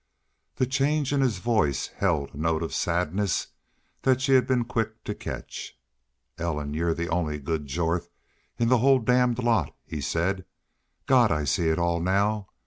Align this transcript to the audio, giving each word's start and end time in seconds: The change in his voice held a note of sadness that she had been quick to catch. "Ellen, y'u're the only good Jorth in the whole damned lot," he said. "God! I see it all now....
The 0.55 0.65
change 0.65 1.13
in 1.13 1.21
his 1.21 1.37
voice 1.37 1.85
held 1.89 2.33
a 2.33 2.37
note 2.41 2.63
of 2.63 2.73
sadness 2.73 3.49
that 4.01 4.19
she 4.19 4.33
had 4.33 4.47
been 4.47 4.65
quick 4.65 5.03
to 5.03 5.13
catch. 5.13 5.77
"Ellen, 6.39 6.73
y'u're 6.73 6.95
the 6.95 7.07
only 7.09 7.37
good 7.37 7.67
Jorth 7.67 8.09
in 8.57 8.69
the 8.69 8.79
whole 8.79 8.97
damned 8.97 9.37
lot," 9.43 9.75
he 9.85 10.01
said. 10.01 10.45
"God! 11.05 11.31
I 11.31 11.43
see 11.43 11.67
it 11.67 11.77
all 11.77 11.99
now.... 12.01 12.47